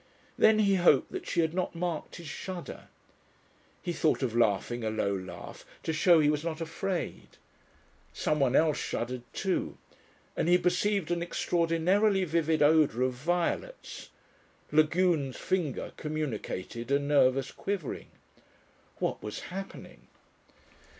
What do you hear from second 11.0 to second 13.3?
an extraordinarily vivid odour of